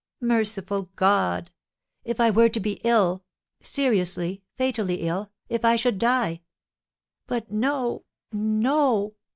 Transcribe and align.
Merciful 0.21 0.89
God! 0.95 1.51
If 2.03 2.19
I 2.19 2.31
were 2.31 2.49
to 2.49 2.59
be 2.59 2.81
ill, 2.83 3.23
seriously, 3.61 4.41
fatally 4.57 5.01
ill, 5.01 5.29
if 5.47 5.63
I 5.63 5.75
should 5.75 5.99
die! 5.99 6.41
But 7.27 7.51
no, 7.51 8.05
no!" 8.31 9.13